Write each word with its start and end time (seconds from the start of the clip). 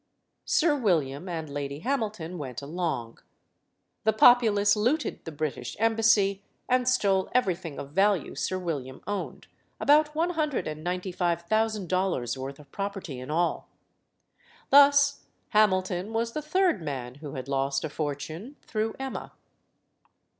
Sir 0.45 0.75
William 0.75 1.29
and 1.29 1.47
Lady 1.47 1.81
Hamilton 1.81 2.39
went 2.39 2.63
along. 2.63 3.19
The 4.03 4.13
populace 4.13 4.75
looted 4.75 5.23
the 5.25 5.31
British 5.31 5.77
embassy 5.77 6.41
and 6.67 6.89
stole 6.89 7.29
everything 7.35 7.77
of 7.77 7.91
value 7.91 8.33
Sir 8.33 8.57
William 8.57 9.03
owned 9.05 9.45
about 9.79 10.15
one 10.15 10.31
hundred 10.31 10.65
and 10.67 10.83
ninety 10.83 11.11
five 11.11 11.43
thousand 11.43 11.87
dollars' 11.87 12.35
worth 12.35 12.57
of 12.57 12.71
property 12.71 13.19
in 13.19 13.29
all. 13.29 13.69
Thus, 14.71 15.23
Hamilton 15.49 16.13
was 16.13 16.33
the 16.33 16.41
third 16.41 16.81
man 16.81 17.13
who 17.21 17.35
had 17.35 17.47
lost 17.47 17.83
a 17.85 17.87
fortune 17.89 18.55
through 18.65 18.95
Emma. 18.97 19.33